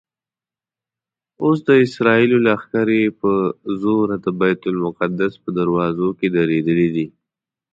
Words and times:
اوس 1.43 1.57
د 1.67 1.69
اسرائیلو 1.85 2.37
لښکرې 2.45 3.03
په 3.19 3.31
زوره 3.81 4.15
د 4.25 4.27
بیت 4.39 4.61
المقدس 4.71 5.33
په 5.43 5.49
دروازو 5.59 6.09
کې 6.17 6.27
درېدلي 6.37 6.87
دي. 6.95 7.07